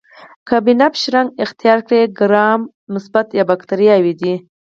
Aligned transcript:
که 0.47 0.55
بنفش 0.65 1.03
رنګ 1.15 1.29
اختیار 1.43 1.79
کړي 1.87 2.01
ګرام 2.19 2.61
مثبت 2.93 3.25
باکتریاوې 3.49 4.13
دي. 4.21 4.33